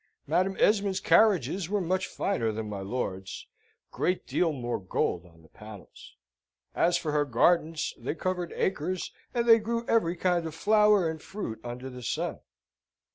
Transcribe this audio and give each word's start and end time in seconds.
Madam 0.25 0.57
Esmond's 0.59 0.99
carriages 0.99 1.69
were 1.69 1.79
much 1.79 2.07
finer 2.07 2.51
than 2.51 2.67
my 2.67 2.79
lord's, 2.79 3.45
great 3.91 4.25
deal 4.25 4.51
more 4.51 4.79
gold 4.79 5.27
on 5.27 5.43
the 5.43 5.47
panels. 5.47 6.15
As 6.73 6.97
for 6.97 7.11
her 7.11 7.23
gardens, 7.23 7.93
they 7.99 8.15
covered 8.15 8.51
acres, 8.55 9.11
and 9.31 9.47
they 9.47 9.59
grew 9.59 9.85
every 9.87 10.15
kind 10.17 10.47
of 10.47 10.55
flower 10.55 11.07
and 11.07 11.21
fruit 11.21 11.61
under 11.63 11.87
the 11.87 12.01
sun. 12.01 12.39